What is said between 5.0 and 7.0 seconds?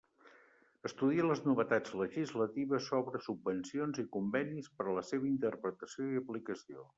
seva interpretació i aplicació.